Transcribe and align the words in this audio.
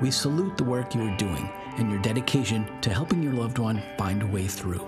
We 0.00 0.10
salute 0.10 0.56
the 0.56 0.64
work 0.64 0.94
you 0.94 1.02
are 1.02 1.16
doing 1.18 1.50
and 1.76 1.90
your 1.90 2.00
dedication 2.00 2.66
to 2.80 2.90
helping 2.90 3.22
your 3.22 3.34
loved 3.34 3.58
one 3.58 3.82
find 3.98 4.22
a 4.22 4.26
way 4.26 4.46
through. 4.46 4.86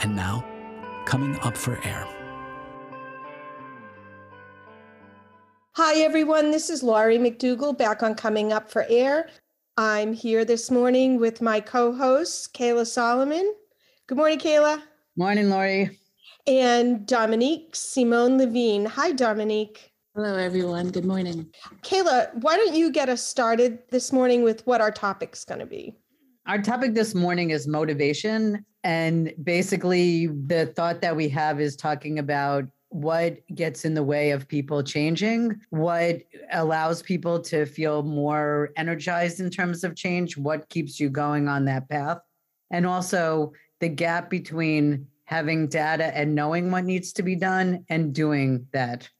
And 0.00 0.16
now, 0.16 0.44
coming 1.04 1.38
up 1.40 1.56
for 1.56 1.80
air. 1.84 2.06
Hi, 5.76 6.00
everyone. 6.00 6.50
This 6.50 6.68
is 6.68 6.82
Laurie 6.82 7.18
McDougall 7.18 7.78
back 7.78 8.02
on 8.02 8.16
Coming 8.16 8.52
Up 8.52 8.68
for 8.68 8.84
Air. 8.88 9.28
I'm 9.76 10.12
here 10.12 10.44
this 10.44 10.68
morning 10.68 11.20
with 11.20 11.40
my 11.40 11.60
co 11.60 11.92
host, 11.92 12.54
Kayla 12.54 12.86
Solomon. 12.86 13.54
Good 14.08 14.18
morning, 14.18 14.40
Kayla. 14.40 14.82
Morning, 15.16 15.48
Laurie. 15.48 15.96
And 16.48 17.06
Dominique 17.06 17.76
Simone 17.76 18.36
Levine. 18.36 18.86
Hi, 18.86 19.12
Dominique. 19.12 19.92
Hello, 20.16 20.34
everyone. 20.34 20.88
Good 20.92 21.04
morning. 21.04 21.46
Kayla, 21.82 22.32
why 22.36 22.56
don't 22.56 22.74
you 22.74 22.90
get 22.90 23.10
us 23.10 23.22
started 23.22 23.80
this 23.90 24.14
morning 24.14 24.42
with 24.42 24.66
what 24.66 24.80
our 24.80 24.90
topic's 24.90 25.44
going 25.44 25.58
to 25.58 25.66
be? 25.66 25.94
Our 26.46 26.62
topic 26.62 26.94
this 26.94 27.14
morning 27.14 27.50
is 27.50 27.68
motivation. 27.68 28.64
And 28.82 29.34
basically, 29.44 30.28
the 30.28 30.72
thought 30.74 31.02
that 31.02 31.14
we 31.14 31.28
have 31.28 31.60
is 31.60 31.76
talking 31.76 32.18
about 32.18 32.64
what 32.88 33.46
gets 33.54 33.84
in 33.84 33.92
the 33.92 34.02
way 34.02 34.30
of 34.30 34.48
people 34.48 34.82
changing, 34.82 35.60
what 35.68 36.22
allows 36.50 37.02
people 37.02 37.38
to 37.40 37.66
feel 37.66 38.02
more 38.02 38.70
energized 38.78 39.40
in 39.40 39.50
terms 39.50 39.84
of 39.84 39.96
change, 39.96 40.38
what 40.38 40.66
keeps 40.70 40.98
you 40.98 41.10
going 41.10 41.46
on 41.46 41.66
that 41.66 41.90
path, 41.90 42.20
and 42.70 42.86
also 42.86 43.52
the 43.80 43.90
gap 43.90 44.30
between 44.30 45.08
having 45.24 45.68
data 45.68 46.16
and 46.16 46.34
knowing 46.34 46.70
what 46.70 46.84
needs 46.84 47.12
to 47.12 47.22
be 47.22 47.36
done 47.36 47.84
and 47.90 48.14
doing 48.14 48.66
that 48.72 49.10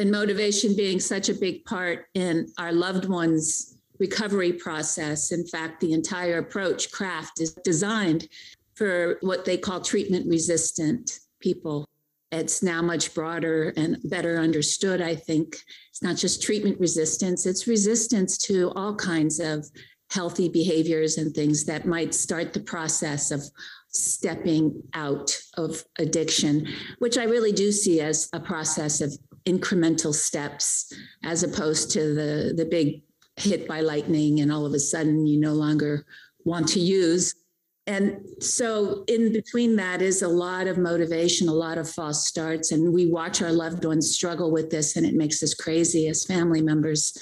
and 0.00 0.10
motivation 0.10 0.74
being 0.74 0.98
such 0.98 1.28
a 1.28 1.34
big 1.34 1.64
part 1.66 2.06
in 2.14 2.48
our 2.58 2.72
loved 2.72 3.04
ones' 3.04 3.76
recovery 3.98 4.52
process. 4.52 5.30
In 5.30 5.46
fact, 5.46 5.80
the 5.80 5.92
entire 5.92 6.38
approach, 6.38 6.90
CRAFT, 6.90 7.40
is 7.40 7.52
designed 7.62 8.26
for 8.74 9.18
what 9.20 9.44
they 9.44 9.58
call 9.58 9.82
treatment 9.82 10.26
resistant 10.26 11.20
people. 11.38 11.86
It's 12.32 12.62
now 12.62 12.80
much 12.80 13.12
broader 13.14 13.74
and 13.76 13.98
better 14.04 14.38
understood, 14.38 15.02
I 15.02 15.16
think. 15.16 15.58
It's 15.90 16.02
not 16.02 16.16
just 16.16 16.42
treatment 16.42 16.80
resistance, 16.80 17.44
it's 17.44 17.66
resistance 17.66 18.38
to 18.38 18.72
all 18.76 18.94
kinds 18.94 19.38
of 19.38 19.66
healthy 20.10 20.48
behaviors 20.48 21.18
and 21.18 21.34
things 21.34 21.64
that 21.66 21.86
might 21.86 22.14
start 22.14 22.52
the 22.52 22.60
process 22.60 23.30
of 23.30 23.42
stepping 23.88 24.82
out 24.94 25.38
of 25.56 25.84
addiction, 25.98 26.66
which 27.00 27.18
I 27.18 27.24
really 27.24 27.52
do 27.52 27.70
see 27.70 28.00
as 28.00 28.28
a 28.32 28.40
process 28.40 29.00
of 29.00 29.16
incremental 29.50 30.14
steps 30.14 30.92
as 31.24 31.42
opposed 31.42 31.90
to 31.92 32.14
the 32.14 32.54
the 32.56 32.64
big 32.64 33.02
hit 33.36 33.66
by 33.66 33.80
lightning 33.80 34.40
and 34.40 34.52
all 34.52 34.66
of 34.66 34.74
a 34.74 34.78
sudden 34.78 35.26
you 35.26 35.40
no 35.40 35.52
longer 35.52 36.04
want 36.44 36.68
to 36.68 36.80
use. 36.80 37.34
And 37.86 38.20
so 38.40 39.04
in 39.08 39.32
between 39.32 39.76
that 39.76 40.02
is 40.02 40.22
a 40.22 40.28
lot 40.28 40.66
of 40.66 40.78
motivation 40.78 41.48
a 41.48 41.52
lot 41.52 41.78
of 41.78 41.90
false 41.90 42.26
starts 42.26 42.72
and 42.72 42.92
we 42.92 43.10
watch 43.10 43.42
our 43.42 43.52
loved 43.52 43.84
ones 43.84 44.14
struggle 44.14 44.50
with 44.50 44.70
this 44.70 44.96
and 44.96 45.06
it 45.06 45.14
makes 45.14 45.42
us 45.42 45.54
crazy 45.54 46.06
as 46.08 46.24
family 46.24 46.62
members. 46.62 47.16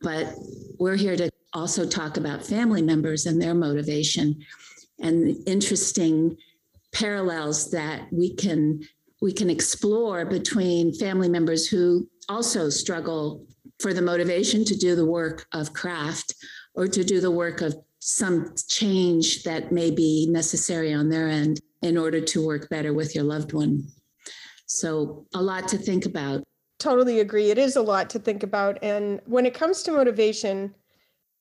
But 0.00 0.34
we're 0.78 0.96
here 0.96 1.16
to 1.16 1.30
also 1.52 1.86
talk 1.86 2.16
about 2.16 2.46
family 2.46 2.82
members 2.82 3.26
and 3.26 3.42
their 3.42 3.54
motivation 3.54 4.40
and 5.00 5.36
interesting 5.46 6.36
parallels 6.92 7.70
that 7.70 8.12
we 8.12 8.34
can 8.34 8.82
we 9.20 9.32
can 9.32 9.50
explore 9.50 10.24
between 10.24 10.94
family 10.94 11.28
members 11.28 11.66
who 11.66 12.08
also 12.28 12.70
struggle 12.70 13.46
for 13.78 13.92
the 13.92 14.02
motivation 14.02 14.64
to 14.64 14.76
do 14.76 14.94
the 14.94 15.04
work 15.04 15.46
of 15.52 15.72
craft 15.72 16.34
or 16.74 16.86
to 16.86 17.04
do 17.04 17.20
the 17.20 17.30
work 17.30 17.60
of 17.60 17.74
some 17.98 18.54
change 18.68 19.42
that 19.42 19.72
may 19.72 19.90
be 19.90 20.26
necessary 20.30 20.92
on 20.92 21.08
their 21.08 21.28
end 21.28 21.60
in 21.82 21.98
order 21.98 22.20
to 22.20 22.46
work 22.46 22.68
better 22.70 22.94
with 22.94 23.14
your 23.14 23.24
loved 23.24 23.52
one. 23.52 23.86
So, 24.66 25.26
a 25.34 25.42
lot 25.42 25.68
to 25.68 25.78
think 25.78 26.06
about. 26.06 26.44
Totally 26.78 27.20
agree. 27.20 27.50
It 27.50 27.58
is 27.58 27.76
a 27.76 27.82
lot 27.82 28.08
to 28.10 28.18
think 28.18 28.42
about. 28.42 28.78
And 28.82 29.20
when 29.26 29.44
it 29.44 29.52
comes 29.52 29.82
to 29.82 29.92
motivation, 29.92 30.74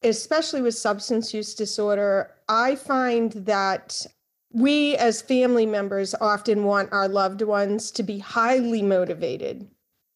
especially 0.03 0.61
with 0.61 0.75
substance 0.75 1.33
use 1.33 1.53
disorder, 1.53 2.35
I 2.49 2.75
find 2.75 3.31
that 3.33 4.05
we 4.51 4.95
as 4.95 5.21
family 5.21 5.65
members 5.65 6.15
often 6.19 6.63
want 6.63 6.91
our 6.91 7.07
loved 7.07 7.41
ones 7.41 7.91
to 7.91 8.03
be 8.03 8.19
highly 8.19 8.81
motivated 8.81 9.67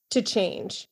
to 0.09 0.21
change. 0.21 0.87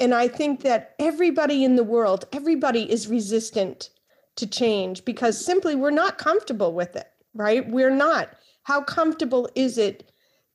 And 0.00 0.14
I 0.14 0.28
think 0.28 0.62
that 0.62 0.94
everybody 0.98 1.62
in 1.62 1.76
the 1.76 1.84
world, 1.84 2.24
everybody 2.32 2.90
is 2.90 3.08
resistant 3.08 3.90
to 4.36 4.46
change 4.46 5.04
because 5.04 5.44
simply 5.44 5.74
we're 5.74 5.90
not 5.90 6.16
comfortable 6.16 6.72
with 6.72 6.96
it, 6.96 7.08
right? 7.34 7.68
We're 7.68 7.94
not. 7.94 8.30
How 8.62 8.80
comfortable 8.82 9.48
is 9.54 9.76
it 9.76 10.10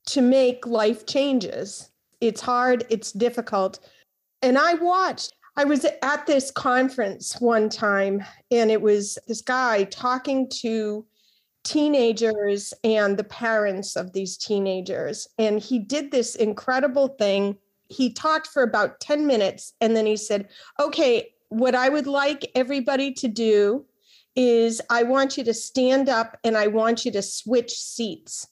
to 0.06 0.20
make 0.20 0.66
life 0.66 1.06
changes? 1.06 1.90
It's 2.20 2.40
hard, 2.40 2.84
it's 2.88 3.12
difficult. 3.12 3.78
And 4.42 4.58
I 4.58 4.74
watched, 4.74 5.34
I 5.56 5.64
was 5.64 5.86
at 6.02 6.26
this 6.26 6.50
conference 6.50 7.40
one 7.40 7.68
time, 7.68 8.24
and 8.50 8.70
it 8.70 8.82
was 8.82 9.16
this 9.28 9.42
guy 9.42 9.84
talking 9.84 10.48
to 10.60 11.06
teenagers 11.66 12.72
and 12.84 13.16
the 13.16 13.24
parents 13.24 13.96
of 13.96 14.12
these 14.12 14.36
teenagers. 14.36 15.26
And 15.36 15.58
he 15.58 15.80
did 15.80 16.10
this 16.10 16.36
incredible 16.36 17.08
thing. 17.08 17.56
He 17.88 18.12
talked 18.12 18.46
for 18.46 18.62
about 18.62 19.00
10 19.00 19.26
minutes 19.26 19.74
and 19.80 19.96
then 19.96 20.06
he 20.06 20.16
said, 20.16 20.48
Okay, 20.78 21.30
what 21.48 21.74
I 21.74 21.88
would 21.88 22.06
like 22.06 22.50
everybody 22.54 23.12
to 23.14 23.28
do 23.28 23.84
is 24.36 24.80
I 24.90 25.02
want 25.02 25.36
you 25.36 25.44
to 25.44 25.54
stand 25.54 26.08
up 26.08 26.38
and 26.44 26.56
I 26.56 26.68
want 26.68 27.04
you 27.04 27.10
to 27.12 27.22
switch 27.22 27.72
seats. 27.72 28.46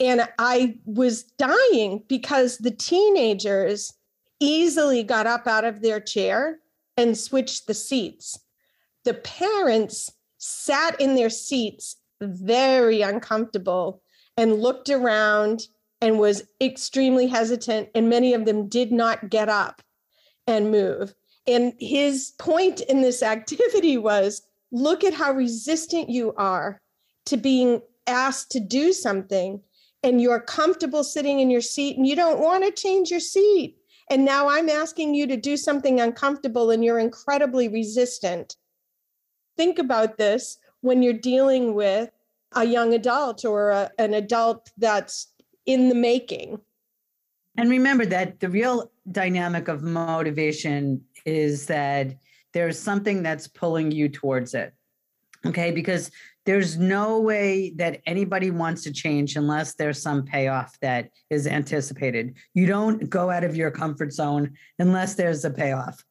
And 0.00 0.28
I 0.38 0.78
was 0.84 1.22
dying 1.22 2.04
because 2.08 2.58
the 2.58 2.70
teenagers 2.70 3.94
easily 4.38 5.02
got 5.02 5.26
up 5.26 5.46
out 5.46 5.64
of 5.64 5.80
their 5.80 5.98
chair 5.98 6.58
and 6.96 7.16
switched 7.16 7.66
the 7.66 7.74
seats. 7.74 8.38
The 9.04 9.14
parents 9.14 10.10
sat 10.38 11.00
in 11.00 11.14
their 11.14 11.30
seats 11.30 11.96
very 12.20 13.02
uncomfortable 13.02 14.02
and 14.36 14.60
looked 14.60 14.88
around 14.88 15.62
and 16.00 16.18
was 16.18 16.44
extremely 16.60 17.26
hesitant 17.26 17.88
and 17.94 18.08
many 18.08 18.34
of 18.34 18.44
them 18.44 18.68
did 18.68 18.92
not 18.92 19.30
get 19.30 19.48
up 19.48 19.82
and 20.46 20.70
move. 20.70 21.14
And 21.46 21.74
his 21.78 22.32
point 22.38 22.80
in 22.82 23.02
this 23.02 23.22
activity 23.34 23.98
was 23.98 24.42
look 24.70 25.02
at 25.02 25.14
how 25.14 25.32
resistant 25.32 26.08
you 26.08 26.34
are 26.36 26.80
to 27.26 27.36
being 27.36 27.82
asked 28.06 28.50
to 28.52 28.60
do 28.60 28.92
something 28.92 29.60
and 30.02 30.20
you're 30.20 30.40
comfortable 30.40 31.02
sitting 31.02 31.40
in 31.40 31.50
your 31.50 31.60
seat 31.60 31.96
and 31.96 32.06
you 32.06 32.14
don't 32.14 32.40
want 32.40 32.64
to 32.64 32.70
change 32.70 33.10
your 33.10 33.20
seat. 33.20 33.76
And 34.10 34.24
now 34.24 34.48
i'm 34.48 34.70
asking 34.70 35.14
you 35.14 35.26
to 35.26 35.36
do 35.36 35.56
something 35.56 36.00
uncomfortable 36.00 36.70
and 36.70 36.84
you're 36.84 36.98
incredibly 36.98 37.68
resistant 37.68 38.56
think 39.58 39.78
about 39.78 40.16
this 40.16 40.56
when 40.80 41.02
you're 41.02 41.12
dealing 41.12 41.74
with 41.74 42.10
a 42.54 42.64
young 42.64 42.94
adult 42.94 43.44
or 43.44 43.70
a, 43.70 43.90
an 43.98 44.14
adult 44.14 44.70
that's 44.78 45.26
in 45.66 45.90
the 45.90 45.94
making. 45.94 46.58
And 47.58 47.68
remember 47.68 48.06
that 48.06 48.40
the 48.40 48.48
real 48.48 48.90
dynamic 49.10 49.68
of 49.68 49.82
motivation 49.82 51.02
is 51.26 51.66
that 51.66 52.16
there's 52.54 52.78
something 52.78 53.22
that's 53.22 53.48
pulling 53.48 53.90
you 53.90 54.08
towards 54.08 54.54
it. 54.54 54.72
Okay. 55.44 55.72
Because 55.72 56.10
there's 56.46 56.78
no 56.78 57.20
way 57.20 57.74
that 57.76 58.00
anybody 58.06 58.50
wants 58.50 58.82
to 58.84 58.92
change 58.92 59.36
unless 59.36 59.74
there's 59.74 60.00
some 60.00 60.24
payoff 60.24 60.78
that 60.80 61.10
is 61.28 61.46
anticipated. 61.46 62.34
You 62.54 62.66
don't 62.66 63.10
go 63.10 63.28
out 63.28 63.44
of 63.44 63.54
your 63.54 63.70
comfort 63.70 64.12
zone 64.12 64.54
unless 64.78 65.14
there's 65.14 65.44
a 65.44 65.50
payoff. 65.50 66.02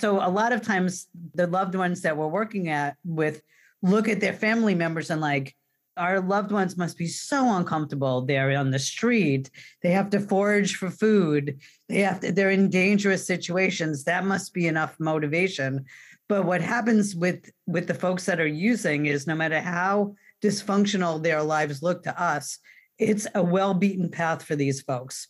So 0.00 0.16
a 0.16 0.30
lot 0.30 0.52
of 0.52 0.62
times 0.62 1.08
the 1.34 1.46
loved 1.46 1.74
ones 1.74 2.00
that 2.02 2.16
we're 2.16 2.26
working 2.26 2.68
at 2.68 2.96
with 3.04 3.42
look 3.82 4.08
at 4.08 4.20
their 4.20 4.32
family 4.32 4.74
members 4.74 5.10
and 5.10 5.20
like 5.20 5.54
our 5.96 6.20
loved 6.20 6.52
ones 6.52 6.78
must 6.78 6.96
be 6.96 7.06
so 7.06 7.54
uncomfortable. 7.56 8.22
They're 8.22 8.56
on 8.56 8.70
the 8.70 8.78
street. 8.78 9.50
They 9.82 9.90
have 9.90 10.08
to 10.10 10.20
forage 10.20 10.76
for 10.76 10.88
food. 10.88 11.60
They 11.90 12.00
have 12.00 12.20
to, 12.20 12.32
they're 12.32 12.50
in 12.50 12.70
dangerous 12.70 13.26
situations. 13.26 14.04
That 14.04 14.24
must 14.24 14.54
be 14.54 14.66
enough 14.66 14.96
motivation. 14.98 15.84
But 16.30 16.46
what 16.46 16.62
happens 16.62 17.14
with 17.14 17.50
with 17.66 17.86
the 17.86 17.94
folks 17.94 18.24
that 18.26 18.40
are 18.40 18.46
using 18.46 19.04
is 19.04 19.26
no 19.26 19.34
matter 19.34 19.60
how 19.60 20.14
dysfunctional 20.42 21.22
their 21.22 21.42
lives 21.42 21.82
look 21.82 22.04
to 22.04 22.22
us, 22.22 22.58
it's 22.98 23.26
a 23.34 23.42
well-beaten 23.42 24.10
path 24.10 24.42
for 24.42 24.56
these 24.56 24.80
folks. 24.80 25.28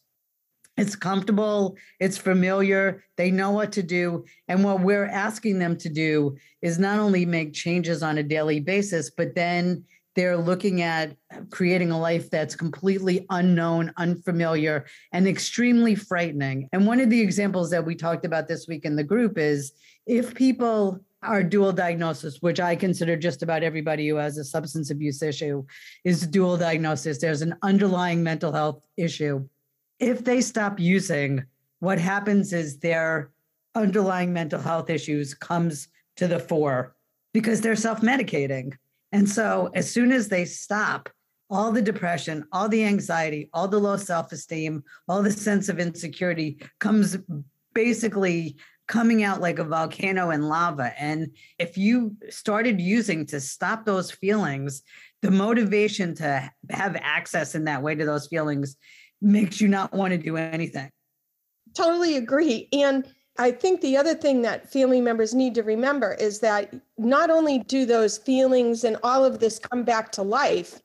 It's 0.81 0.97
comfortable, 0.97 1.77
it's 1.99 2.17
familiar, 2.17 3.05
they 3.19 3.31
know 3.31 3.51
what 3.51 3.71
to 3.73 3.83
do. 3.83 4.25
And 4.49 4.65
what 4.65 4.81
we're 4.81 5.05
asking 5.05 5.59
them 5.59 5.77
to 5.77 5.91
do 5.91 6.39
is 6.63 6.79
not 6.79 6.99
only 6.99 7.27
make 7.27 7.53
changes 7.53 8.03
on 8.03 8.17
a 8.17 8.23
daily 8.23 8.61
basis, 8.61 9.11
but 9.11 9.35
then 9.35 9.85
they're 10.17 10.39
looking 10.39 10.81
at 10.81 11.15
creating 11.51 11.91
a 11.91 12.01
life 12.01 12.31
that's 12.31 12.57
completely 12.57 13.27
unknown, 13.29 13.93
unfamiliar, 13.99 14.87
and 15.13 15.29
extremely 15.29 15.95
frightening. 15.95 16.67
And 16.73 16.87
one 16.87 17.01
of 17.01 17.11
the 17.11 17.21
examples 17.21 17.69
that 17.73 17.85
we 17.85 17.95
talked 17.95 18.25
about 18.25 18.49
this 18.49 18.67
week 18.67 18.87
in 18.87 18.97
the 18.97 19.05
group 19.05 19.37
is 19.37 19.73
if 20.07 20.35
people 20.35 20.99
are 21.23 21.43
dual 21.43 21.73
diagnosis, 21.73 22.39
which 22.41 22.59
I 22.59 22.75
consider 22.75 23.19
just 23.19 23.43
about 23.43 23.63
everybody 23.63 24.09
who 24.09 24.17
has 24.17 24.39
a 24.39 24.45
substance 24.45 24.91
abuse 24.91 25.23
issue 25.23 25.63
is 26.05 26.27
dual 26.27 26.57
diagnosis. 26.57 27.19
There's 27.19 27.43
an 27.43 27.57
underlying 27.63 28.23
mental 28.23 28.51
health 28.51 28.83
issue. 28.97 29.47
If 30.01 30.25
they 30.25 30.41
stop 30.41 30.81
using, 30.81 31.45
what 31.79 31.99
happens 31.99 32.53
is 32.53 32.79
their 32.79 33.31
underlying 33.75 34.33
mental 34.33 34.61
health 34.61 34.91
issues 34.91 35.35
comes 35.35 35.89
to 36.17 36.27
the 36.27 36.41
fore 36.41 36.97
because 37.33 37.61
they're 37.61 37.77
self-medicating. 37.77 38.73
And 39.13 39.29
so 39.29 39.71
as 39.75 39.91
soon 39.91 40.11
as 40.11 40.29
they 40.29 40.45
stop, 40.45 41.09
all 41.51 41.73
the 41.73 41.83
depression, 41.83 42.45
all 42.53 42.69
the 42.69 42.85
anxiety, 42.85 43.51
all 43.53 43.69
the 43.69 43.79
low 43.79 43.97
self-esteem, 43.97 44.83
all 45.09 45.23
the 45.23 45.33
sense 45.33 45.69
of 45.69 45.79
insecurity 45.79 46.61
comes 46.79 47.19
basically 47.75 48.57
coming 48.87 49.23
out 49.23 49.41
like 49.41 49.59
a 49.59 49.65
volcano 49.65 50.31
in 50.31 50.43
lava. 50.43 50.93
And 50.99 51.31
if 51.59 51.77
you 51.77 52.17
started 52.29 52.81
using 52.81 53.27
to 53.27 53.41
stop 53.41 53.85
those 53.85 54.11
feelings, 54.11 54.83
the 55.23 55.31
motivation 55.31 56.15
to 56.17 56.51
have 56.71 56.97
access 57.01 57.55
in 57.55 57.65
that 57.65 57.83
way 57.83 57.95
to 57.95 58.05
those 58.05 58.27
feelings 58.27 58.77
makes 59.21 59.61
you 59.61 59.69
not 59.69 59.93
want 59.93 60.13
to 60.13 60.19
do 60.19 60.37
anything. 60.37 60.91
Totally 61.75 62.17
agree. 62.17 62.69
And 62.73 63.07
I 63.39 63.51
think 63.51 63.81
the 63.81 63.97
other 63.97 64.15
thing 64.15 64.43
that 64.43 64.71
family 64.71 65.01
members 65.01 65.35
need 65.35 65.55
to 65.55 65.63
remember 65.63 66.15
is 66.15 66.41
that 66.41 66.75
not 66.99 67.31
only 67.31 67.61
do 67.61 67.87
those 67.87 68.19
feelings 68.19 68.85
and 68.85 68.97
all 69.03 69.25
of 69.25 69.39
this 69.39 69.59
come 69.59 69.83
back 69.85 70.13
to 70.13 70.23
life, 70.23 70.81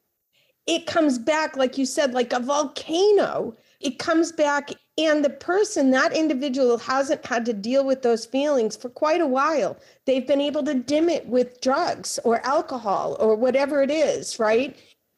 it 0.67 0.87
comes 0.87 1.19
back, 1.19 1.57
like 1.57 1.77
you 1.77 1.85
said, 1.85 2.13
like 2.13 2.33
a 2.33 2.39
volcano. 2.39 3.55
It 3.81 3.99
comes 3.99 4.31
back, 4.31 4.71
and 4.97 5.23
the 5.23 5.29
person, 5.29 5.91
that 5.91 6.13
individual, 6.13 6.77
hasn't 6.77 7.25
had 7.25 7.45
to 7.45 7.53
deal 7.53 7.85
with 7.85 8.01
those 8.01 8.25
feelings 8.25 8.75
for 8.75 8.89
quite 8.89 9.21
a 9.21 9.27
while. 9.27 9.77
They've 10.05 10.25
been 10.25 10.41
able 10.41 10.63
to 10.63 10.73
dim 10.73 11.09
it 11.09 11.27
with 11.27 11.61
drugs 11.61 12.19
or 12.23 12.43
alcohol 12.45 13.17
or 13.19 13.35
whatever 13.35 13.83
it 13.83 13.91
is, 13.91 14.39
right? 14.39 14.75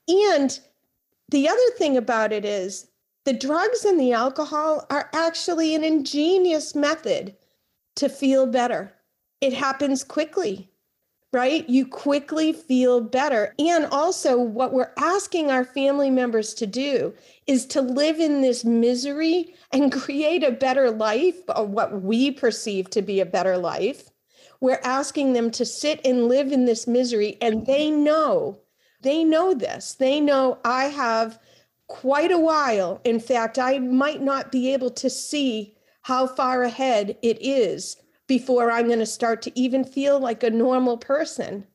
And 0.07 0.59
the 1.29 1.47
other 1.47 1.69
thing 1.77 1.95
about 1.95 2.33
it 2.33 2.43
is 2.43 2.87
the 3.27 3.33
drugs 3.33 3.83
and 3.83 3.99
the 3.99 4.13
alcohol 4.13 4.87
are 4.89 5.09
actually 5.11 5.75
an 5.75 5.83
ingenious 5.83 6.73
method 6.73 7.35
to 7.97 8.07
feel 8.07 8.45
better. 8.45 8.93
It 9.41 9.51
happens 9.51 10.01
quickly, 10.01 10.71
right? 11.33 11.67
You 11.67 11.85
quickly 11.85 12.53
feel 12.53 13.01
better. 13.01 13.53
And 13.59 13.83
also, 13.87 14.37
what 14.37 14.71
we're 14.71 14.93
asking 14.97 15.51
our 15.51 15.65
family 15.65 16.09
members 16.09 16.53
to 16.53 16.65
do 16.65 17.13
is 17.47 17.65
to 17.65 17.81
live 17.81 18.21
in 18.21 18.41
this 18.41 18.63
misery 18.63 19.53
and 19.73 19.91
create 20.01 20.45
a 20.45 20.51
better 20.51 20.89
life, 20.89 21.35
or 21.53 21.65
what 21.65 22.03
we 22.03 22.31
perceive 22.31 22.89
to 22.91 23.01
be 23.01 23.19
a 23.19 23.25
better 23.25 23.57
life. 23.57 24.09
We're 24.61 24.79
asking 24.85 25.33
them 25.33 25.51
to 25.51 25.65
sit 25.65 25.99
and 26.05 26.29
live 26.29 26.53
in 26.53 26.63
this 26.63 26.87
misery, 26.87 27.37
and 27.41 27.65
they 27.65 27.91
know, 27.91 28.61
they 29.01 29.25
know 29.25 29.53
this. 29.53 29.95
They 29.95 30.21
know 30.21 30.59
I 30.63 30.85
have 30.85 31.37
quite 31.87 32.31
a 32.31 32.39
while. 32.39 33.01
In 33.03 33.19
fact, 33.19 33.57
I 33.57 33.79
might 33.79 34.21
not 34.21 34.51
be 34.51 34.73
able 34.73 34.91
to 34.91 35.09
see 35.09 35.75
how 36.01 36.27
far 36.27 36.63
ahead 36.63 37.17
it 37.21 37.37
is 37.41 37.97
before 38.27 38.71
I'm 38.71 38.87
going 38.87 38.99
to 38.99 39.05
start 39.05 39.41
to 39.43 39.59
even 39.59 39.83
feel 39.83 40.19
like 40.19 40.43
a 40.43 40.49
normal 40.49 40.97
person. 40.97 41.65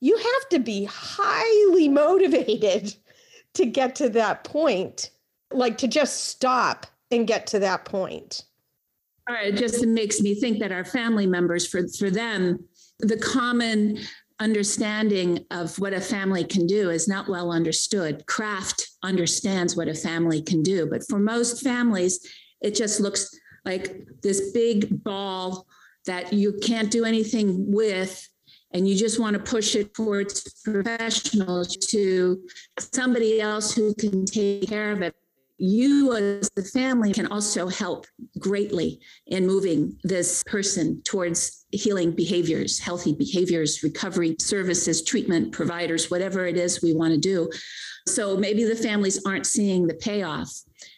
You 0.00 0.16
have 0.16 0.48
to 0.50 0.58
be 0.58 0.88
highly 0.90 1.88
motivated 1.88 2.94
to 3.54 3.66
get 3.66 3.94
to 3.96 4.08
that 4.10 4.44
point, 4.44 5.10
like 5.52 5.78
to 5.78 5.88
just 5.88 6.24
stop 6.24 6.86
and 7.10 7.26
get 7.26 7.46
to 7.48 7.58
that 7.58 7.84
point. 7.84 8.44
All 9.28 9.34
right, 9.34 9.54
it 9.54 9.58
just 9.58 9.86
makes 9.86 10.20
me 10.20 10.34
think 10.34 10.58
that 10.60 10.72
our 10.72 10.84
family 10.84 11.26
members, 11.26 11.66
for, 11.66 11.86
for 11.98 12.10
them, 12.10 12.64
the 13.00 13.18
common 13.18 13.98
understanding 14.40 15.44
of 15.50 15.78
what 15.78 15.92
a 15.92 16.00
family 16.00 16.44
can 16.44 16.66
do 16.66 16.90
is 16.90 17.06
not 17.06 17.28
well 17.28 17.52
understood. 17.52 18.26
Craft 18.26 18.88
understands 19.02 19.76
what 19.76 19.88
a 19.88 19.94
family 19.94 20.42
can 20.42 20.62
do, 20.62 20.86
but 20.86 21.06
for 21.08 21.18
most 21.18 21.62
families, 21.62 22.26
it 22.60 22.74
just 22.74 23.00
looks 23.00 23.30
like 23.64 24.06
this 24.22 24.50
big 24.52 25.04
ball 25.04 25.66
that 26.06 26.32
you 26.32 26.58
can't 26.62 26.90
do 26.90 27.04
anything 27.04 27.70
with 27.70 28.26
and 28.72 28.88
you 28.88 28.96
just 28.96 29.20
want 29.20 29.34
to 29.34 29.42
push 29.42 29.74
it 29.74 29.92
towards 29.94 30.62
professionals 30.62 31.76
to 31.76 32.40
somebody 32.78 33.40
else 33.40 33.74
who 33.74 33.94
can 33.94 34.24
take 34.24 34.68
care 34.68 34.92
of 34.92 35.02
it 35.02 35.14
you 35.60 36.16
as 36.16 36.48
the 36.56 36.64
family 36.64 37.12
can 37.12 37.26
also 37.26 37.68
help 37.68 38.06
greatly 38.38 38.98
in 39.26 39.46
moving 39.46 39.94
this 40.04 40.42
person 40.44 41.02
towards 41.04 41.59
healing 41.72 42.12
behaviors, 42.12 42.78
healthy 42.78 43.14
behaviors, 43.14 43.82
recovery 43.82 44.36
services, 44.38 45.02
treatment 45.02 45.52
providers, 45.52 46.10
whatever 46.10 46.46
it 46.46 46.56
is 46.56 46.82
we 46.82 46.94
want 46.94 47.12
to 47.12 47.20
do. 47.20 47.50
So 48.06 48.36
maybe 48.36 48.64
the 48.64 48.74
families 48.74 49.24
aren't 49.24 49.46
seeing 49.46 49.86
the 49.86 49.94
payoff. 49.94 50.52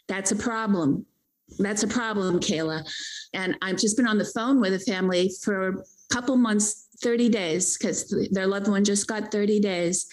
That's 0.09 0.33
a 0.33 0.37
problem. 0.37 1.07
That's 1.59 1.83
a 1.83 1.89
problem, 1.89 2.41
Kayla. 2.41 2.89
And 3.35 3.57
I've 3.61 3.79
just 3.79 3.97
been 3.97 4.07
on 4.07 4.19
the 4.19 4.25
phone 4.25 4.61
with 4.61 4.73
a 4.73 4.79
family 4.79 5.31
for 5.43 5.69
a 5.69 5.75
couple 6.11 6.37
months, 6.37 6.89
30 7.03 7.29
days, 7.29 7.77
because 7.77 8.09
their 8.31 8.47
loved 8.47 8.69
one 8.69 8.85
just 8.85 9.07
got 9.07 9.31
30 9.31 9.61
days. 9.61 10.07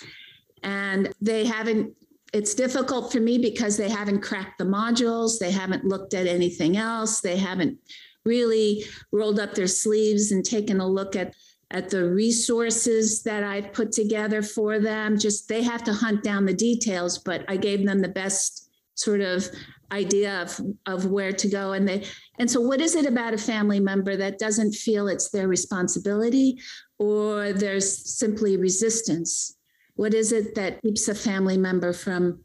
And 0.63 1.13
they 1.21 1.45
haven't 1.45 1.95
it's 2.33 2.53
difficult 2.53 3.11
for 3.11 3.19
me 3.19 3.37
because 3.37 3.75
they 3.75 3.89
haven't 3.89 4.21
cracked 4.21 4.59
the 4.59 4.63
modules, 4.63 5.39
they 5.39 5.51
haven't 5.51 5.85
looked 5.85 6.13
at 6.13 6.27
anything 6.27 6.77
else, 6.77 7.21
they 7.21 7.37
haven't 7.37 7.77
really 8.25 8.85
rolled 9.11 9.39
up 9.39 9.55
their 9.55 9.67
sleeves 9.67 10.31
and 10.31 10.43
taken 10.45 10.79
a 10.79 10.87
look 10.87 11.15
at 11.15 11.33
at 11.71 11.89
the 11.89 12.03
resources 12.03 13.21
that 13.23 13.43
I've 13.43 13.73
put 13.73 13.91
together 13.91 14.41
for 14.41 14.79
them. 14.79 15.19
Just 15.19 15.47
they 15.47 15.61
have 15.61 15.83
to 15.83 15.93
hunt 15.93 16.23
down 16.23 16.45
the 16.45 16.53
details, 16.53 17.19
but 17.19 17.45
I 17.47 17.57
gave 17.57 17.85
them 17.85 18.01
the 18.01 18.07
best 18.07 18.69
sort 18.95 19.21
of 19.21 19.47
idea 19.91 20.41
of, 20.41 20.59
of 20.85 21.05
where 21.05 21.31
to 21.31 21.47
go. 21.47 21.73
And 21.73 21.87
they 21.87 22.05
and 22.37 22.49
so 22.49 22.61
what 22.61 22.81
is 22.81 22.95
it 22.95 23.05
about 23.05 23.33
a 23.33 23.37
family 23.37 23.79
member 23.79 24.15
that 24.17 24.39
doesn't 24.39 24.73
feel 24.73 25.07
it's 25.07 25.29
their 25.29 25.47
responsibility 25.47 26.59
or 26.97 27.53
there's 27.53 28.17
simply 28.17 28.57
resistance? 28.57 29.55
What 29.95 30.13
is 30.13 30.31
it 30.31 30.55
that 30.55 30.81
keeps 30.81 31.07
a 31.07 31.15
family 31.15 31.57
member 31.57 31.93
from 31.93 32.39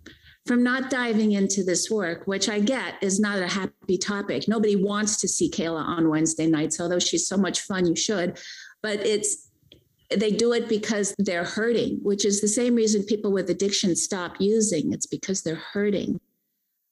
from 0.46 0.62
not 0.62 0.90
diving 0.90 1.32
into 1.32 1.64
this 1.64 1.90
work, 1.90 2.26
which 2.26 2.48
I 2.48 2.60
get 2.60 2.94
is 3.02 3.18
not 3.18 3.38
a 3.38 3.48
happy 3.48 3.96
topic. 3.96 4.46
Nobody 4.46 4.76
wants 4.76 5.20
to 5.22 5.28
see 5.28 5.50
Kayla 5.50 5.82
on 5.82 6.10
Wednesday 6.10 6.46
nights, 6.46 6.80
although 6.80 6.98
she's 6.98 7.26
so 7.26 7.36
much 7.36 7.60
fun, 7.60 7.86
you 7.86 7.96
should. 7.96 8.38
But 8.82 9.00
it's 9.00 9.48
they 10.14 10.30
do 10.30 10.52
it 10.52 10.68
because 10.68 11.14
they're 11.18 11.44
hurting, 11.44 11.98
which 12.02 12.26
is 12.26 12.40
the 12.40 12.48
same 12.48 12.74
reason 12.74 13.04
people 13.04 13.32
with 13.32 13.48
addiction 13.48 13.96
stop 13.96 14.36
using. 14.38 14.92
It's 14.92 15.06
because 15.06 15.42
they're 15.42 15.54
hurting. 15.54 16.20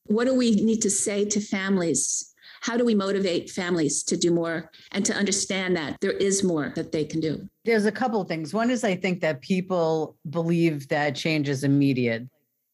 What 0.06 0.24
do 0.24 0.34
we 0.34 0.54
need 0.56 0.80
to 0.82 0.90
say 0.90 1.26
to 1.26 1.40
families 1.40 2.32
how 2.62 2.76
do 2.76 2.84
we 2.84 2.94
motivate 2.94 3.50
families 3.50 4.04
to 4.04 4.16
do 4.16 4.30
more 4.30 4.70
and 4.92 5.04
to 5.04 5.12
understand 5.12 5.76
that 5.76 5.96
there 6.00 6.12
is 6.12 6.44
more 6.44 6.72
that 6.76 6.92
they 6.92 7.04
can 7.04 7.18
do? 7.18 7.48
There's 7.64 7.86
a 7.86 7.92
couple 7.92 8.20
of 8.20 8.28
things. 8.28 8.54
One 8.54 8.70
is 8.70 8.84
I 8.84 8.94
think 8.94 9.20
that 9.20 9.40
people 9.40 10.16
believe 10.30 10.86
that 10.88 11.16
change 11.16 11.48
is 11.48 11.64
immediate. 11.64 12.28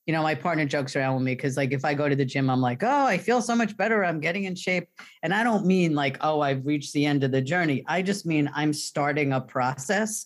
You 0.09 0.15
know, 0.15 0.23
my 0.23 0.35
partner 0.35 0.65
jokes 0.65 0.97
around 0.97 1.17
with 1.17 1.23
me 1.25 1.35
because, 1.35 1.59
like, 1.59 1.73
if 1.73 1.85
I 1.85 1.93
go 1.93 2.09
to 2.09 2.17
the 2.17 2.25
gym, 2.25 2.49
I'm 2.49 2.63
like, 2.63 2.83
oh, 2.83 3.05
I 3.05 3.19
feel 3.19 3.43
so 3.43 3.55
much 3.55 3.77
better. 3.77 4.03
I'm 4.03 4.21
getting 4.21 4.45
in 4.45 4.55
shape. 4.55 4.89
And 5.23 5.35
I 5.35 5.45
don't 5.45 5.67
mean 5.67 5.95
like, 5.95 6.17
oh, 6.23 6.41
I've 6.41 6.65
reached 6.65 6.95
the 6.95 7.05
end 7.05 7.25
of 7.25 7.31
the 7.31 7.43
journey. 7.43 7.85
I 7.87 8.01
just 8.01 8.25
mean 8.25 8.51
I'm 8.55 8.73
starting 8.73 9.35
a 9.35 9.41
process. 9.43 10.25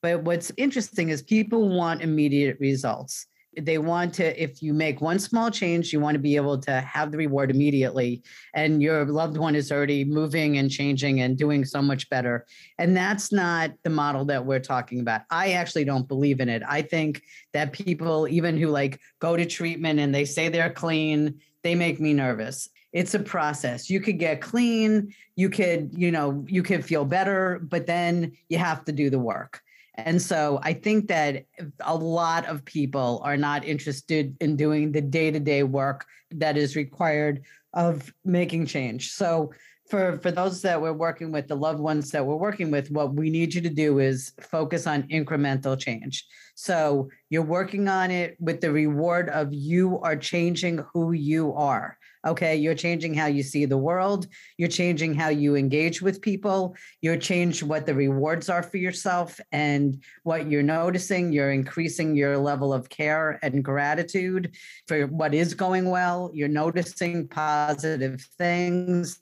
But 0.00 0.22
what's 0.22 0.52
interesting 0.56 1.08
is 1.08 1.22
people 1.22 1.76
want 1.76 2.02
immediate 2.02 2.56
results 2.60 3.26
they 3.56 3.78
want 3.78 4.12
to 4.14 4.42
if 4.42 4.62
you 4.62 4.72
make 4.74 5.00
one 5.00 5.18
small 5.18 5.50
change 5.50 5.92
you 5.92 6.00
want 6.00 6.14
to 6.14 6.20
be 6.20 6.36
able 6.36 6.58
to 6.58 6.80
have 6.80 7.10
the 7.10 7.16
reward 7.16 7.50
immediately 7.50 8.22
and 8.54 8.82
your 8.82 9.04
loved 9.06 9.36
one 9.36 9.54
is 9.54 9.72
already 9.72 10.04
moving 10.04 10.58
and 10.58 10.70
changing 10.70 11.20
and 11.20 11.36
doing 11.36 11.64
so 11.64 11.80
much 11.80 12.08
better. 12.10 12.46
And 12.78 12.96
that's 12.96 13.32
not 13.32 13.72
the 13.82 13.90
model 13.90 14.24
that 14.26 14.44
we're 14.44 14.60
talking 14.60 15.00
about. 15.00 15.22
I 15.30 15.52
actually 15.52 15.84
don't 15.84 16.08
believe 16.08 16.40
in 16.40 16.48
it. 16.48 16.62
I 16.66 16.82
think 16.82 17.22
that 17.52 17.72
people 17.72 18.28
even 18.28 18.56
who 18.56 18.68
like 18.68 19.00
go 19.20 19.36
to 19.36 19.46
treatment 19.46 20.00
and 20.00 20.14
they 20.14 20.24
say 20.24 20.48
they're 20.48 20.70
clean 20.70 21.40
they 21.62 21.74
make 21.74 21.98
me 21.98 22.12
nervous. 22.12 22.68
It's 22.92 23.14
a 23.14 23.18
process. 23.18 23.90
You 23.90 24.00
could 24.00 24.20
get 24.20 24.40
clean 24.40 25.12
you 25.36 25.50
could 25.50 25.90
you 25.94 26.10
know 26.10 26.44
you 26.48 26.62
could 26.62 26.84
feel 26.84 27.04
better 27.04 27.60
but 27.62 27.86
then 27.86 28.32
you 28.48 28.58
have 28.58 28.84
to 28.86 28.92
do 28.92 29.10
the 29.10 29.18
work 29.18 29.60
and 29.96 30.20
so 30.20 30.60
i 30.62 30.72
think 30.72 31.08
that 31.08 31.44
a 31.80 31.94
lot 31.94 32.46
of 32.46 32.64
people 32.64 33.20
are 33.24 33.36
not 33.36 33.64
interested 33.64 34.36
in 34.40 34.56
doing 34.56 34.92
the 34.92 35.00
day-to-day 35.00 35.62
work 35.62 36.06
that 36.30 36.56
is 36.56 36.76
required 36.76 37.42
of 37.76 38.12
making 38.24 38.66
change. 38.66 39.12
So 39.12 39.52
for 39.88 40.18
for 40.18 40.32
those 40.32 40.62
that 40.62 40.80
we're 40.80 40.92
working 40.92 41.30
with 41.30 41.46
the 41.46 41.54
loved 41.54 41.78
ones 41.78 42.10
that 42.10 42.26
we're 42.26 42.34
working 42.36 42.72
with 42.72 42.90
what 42.90 43.14
we 43.14 43.30
need 43.30 43.54
you 43.54 43.60
to 43.60 43.70
do 43.70 44.00
is 44.00 44.32
focus 44.40 44.86
on 44.86 45.04
incremental 45.04 45.78
change. 45.78 46.26
So 46.56 47.08
you're 47.30 47.42
working 47.42 47.86
on 47.86 48.10
it 48.10 48.36
with 48.40 48.60
the 48.60 48.72
reward 48.72 49.28
of 49.28 49.52
you 49.52 50.00
are 50.00 50.16
changing 50.16 50.84
who 50.92 51.12
you 51.12 51.52
are 51.54 51.96
okay 52.26 52.56
you're 52.56 52.74
changing 52.74 53.14
how 53.14 53.26
you 53.26 53.42
see 53.42 53.64
the 53.64 53.76
world 53.76 54.26
you're 54.58 54.68
changing 54.68 55.14
how 55.14 55.28
you 55.28 55.54
engage 55.54 56.02
with 56.02 56.20
people 56.20 56.74
you're 57.00 57.16
changing 57.16 57.68
what 57.68 57.86
the 57.86 57.94
rewards 57.94 58.48
are 58.48 58.62
for 58.62 58.76
yourself 58.76 59.40
and 59.52 60.02
what 60.24 60.50
you're 60.50 60.62
noticing 60.62 61.32
you're 61.32 61.52
increasing 61.52 62.16
your 62.16 62.36
level 62.36 62.72
of 62.72 62.88
care 62.88 63.38
and 63.42 63.64
gratitude 63.64 64.54
for 64.86 65.06
what 65.06 65.34
is 65.34 65.54
going 65.54 65.88
well 65.88 66.30
you're 66.34 66.48
noticing 66.48 67.28
positive 67.28 68.20
things 68.36 69.18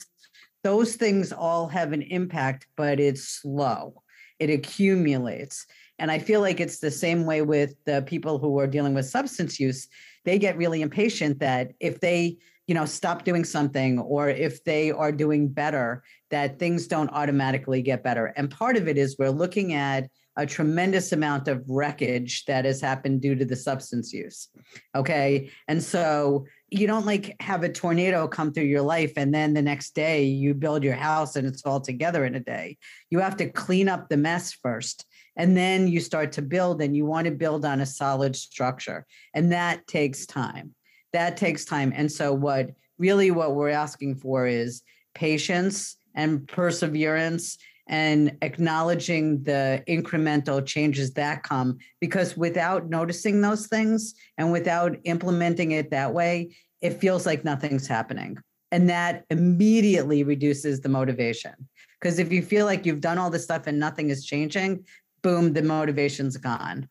those 0.65 0.97
things 0.97 1.31
all 1.31 1.69
have 1.69 1.93
an 1.93 2.03
impact, 2.03 2.67
but 2.75 2.99
it's 2.99 3.23
slow. 3.23 4.03
It 4.41 4.49
accumulates. 4.51 5.67
And 5.99 6.11
I 6.11 6.19
feel 6.19 6.41
like 6.41 6.59
it's 6.59 6.81
the 6.81 6.91
same 6.91 7.25
way 7.27 7.43
with 7.43 7.75
the 7.85 8.03
people 8.07 8.39
who 8.39 8.59
are 8.59 8.67
dealing 8.67 8.95
with 8.95 9.07
substance 9.07 9.61
use. 9.61 9.87
They 10.25 10.39
get 10.39 10.57
really 10.57 10.81
impatient 10.83 11.39
that 11.41 11.73
if 11.79 12.01
they, 12.01 12.39
you 12.67 12.75
know, 12.75 12.87
stop 12.87 13.25
doing 13.25 13.45
something 13.45 13.99
or 13.99 14.29
if 14.29 14.65
they 14.65 14.91
are 14.91 15.13
doing 15.13 15.49
better, 15.49 16.03
that 16.31 16.59
things 16.59 16.87
don't 16.87 17.11
automatically 17.11 17.83
get 17.83 18.03
better. 18.03 18.27
And 18.37 18.51
part 18.51 18.77
of 18.77 18.89
it 18.89 18.97
is 18.97 19.17
we're 19.19 19.31
looking 19.31 19.75
at 19.75 20.09
a 20.37 20.47
tremendous 20.47 21.13
amount 21.13 21.47
of 21.47 21.63
wreckage 21.69 22.45
that 22.47 22.65
has 22.65 22.81
happened 22.81 23.21
due 23.21 23.37
to 23.37 23.45
the 23.45 23.55
substance 23.55 24.13
use. 24.13 24.49
Okay. 24.97 25.51
And 25.69 25.83
so 25.83 26.47
you 26.71 26.89
don't 26.89 27.07
like 27.07 27.37
have 27.41 27.63
a 27.63 27.69
tornado 27.69 28.27
come 28.27 28.53
through 28.53 28.65
your 28.65 28.83
life 28.83 29.13
and 29.17 29.33
then 29.33 29.55
the 29.55 29.63
next 29.63 29.95
day 29.95 30.25
you 30.25 30.55
build 30.55 30.83
your 30.83 30.95
house 30.95 31.37
and 31.37 31.47
it's 31.47 31.65
all 31.65 31.81
together 31.81 32.25
in 32.25 32.35
a 32.35 32.41
day. 32.41 32.79
You 33.11 33.21
have 33.21 33.37
to 33.37 33.49
clean 33.49 33.89
up 33.89 34.09
the 34.09 34.17
mess 34.17 34.53
first 34.53 35.07
and 35.37 35.57
then 35.57 35.87
you 35.87 36.01
start 36.01 36.33
to 36.33 36.43
build 36.43 36.83
and 36.83 36.97
you 36.97 37.07
want 37.07 37.27
to 37.27 37.31
build 37.31 37.65
on 37.65 37.81
a 37.81 37.87
solid 37.87 38.35
structure 38.35 39.07
and 39.35 39.53
that 39.53 39.87
takes 39.87 40.27
time. 40.27 40.75
That 41.15 41.37
takes 41.37 41.65
time. 41.65 41.93
And 41.95 42.11
so 42.11 42.33
what 42.33 42.71
really 42.99 43.31
what 43.31 43.55
we're 43.55 43.71
asking 43.71 44.17
for 44.17 44.49
is 44.49 44.83
patience 45.15 45.97
and 46.17 46.47
perseverance 46.49 47.57
and 47.87 48.37
acknowledging 48.43 49.45
the 49.45 49.85
incremental 49.89 50.67
changes 50.67 51.13
that 51.13 51.45
come. 51.45 51.79
Because 52.01 52.37
without 52.37 52.89
noticing 52.89 53.41
those 53.41 53.69
things 53.69 54.15
and 54.39 54.51
without 54.51 54.97
implementing 55.05 55.71
it 55.71 55.91
that 55.91 56.13
way 56.13 56.57
it 56.81 57.01
feels 57.01 57.25
like 57.25 57.45
nothing's 57.45 57.87
happening. 57.87 58.37
And 58.73 58.91
that 58.91 59.25
immediately 59.31 60.25
reduces 60.25 60.81
the 60.81 60.89
motivation. 60.89 61.55
Because 62.01 62.19
if 62.19 62.33
you 62.33 62.43
feel 62.43 62.67
like 62.67 62.85
you've 62.85 63.01
done 63.01 63.19
all 63.19 63.31
this 63.31 63.45
stuff 63.45 63.69
and 63.69 63.79
nothing 63.79 64.11
is 64.11 64.27
changing 64.27 64.85
boom 65.23 65.53
the 65.53 65.63
motivation's 65.63 66.37
gone. 66.37 66.89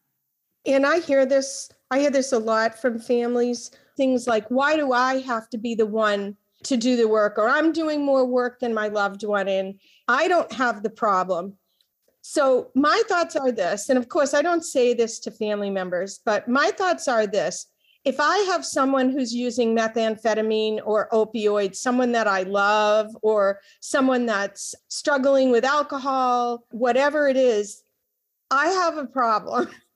And 0.65 0.85
i 0.85 0.99
hear 0.99 1.25
this 1.25 1.69
i 1.91 1.99
hear 1.99 2.09
this 2.09 2.31
a 2.31 2.39
lot 2.39 2.79
from 2.79 2.99
families 2.99 3.69
things 3.95 4.27
like 4.27 4.45
why 4.49 4.75
do 4.75 4.91
i 4.93 5.21
have 5.21 5.49
to 5.49 5.57
be 5.57 5.75
the 5.75 5.85
one 5.85 6.35
to 6.63 6.77
do 6.77 6.95
the 6.95 7.07
work 7.07 7.37
or 7.37 7.47
i'm 7.49 7.71
doing 7.71 8.03
more 8.03 8.25
work 8.25 8.59
than 8.59 8.73
my 8.73 8.87
loved 8.87 9.23
one 9.23 9.47
and 9.47 9.79
i 10.07 10.27
don't 10.27 10.51
have 10.51 10.83
the 10.83 10.89
problem? 10.89 11.57
So 12.25 12.71
my 12.73 13.01
thoughts 13.09 13.35
are 13.35 13.51
this 13.51 13.89
and 13.89 13.99
of 13.99 14.07
course 14.07 14.33
i 14.33 14.41
don't 14.41 14.63
say 14.63 14.93
this 14.93 15.19
to 15.19 15.31
family 15.31 15.69
members 15.69 16.19
but 16.23 16.47
my 16.47 16.71
thoughts 16.71 17.07
are 17.07 17.27
this. 17.27 17.67
If 18.05 18.19
i 18.19 18.37
have 18.49 18.65
someone 18.65 19.09
who's 19.09 19.33
using 19.33 19.75
methamphetamine 19.75 20.79
or 20.85 21.09
opioids 21.11 21.75
someone 21.75 22.11
that 22.13 22.27
i 22.27 22.43
love 22.43 23.15
or 23.21 23.59
someone 23.81 24.25
that's 24.25 24.75
struggling 24.87 25.51
with 25.51 25.65
alcohol 25.65 26.65
whatever 26.71 27.27
it 27.27 27.37
is 27.37 27.83
i 28.51 28.67
have 28.67 28.97
a 28.97 29.05
problem 29.05 29.69